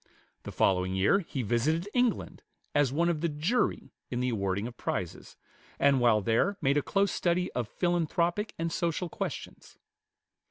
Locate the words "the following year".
0.41-1.19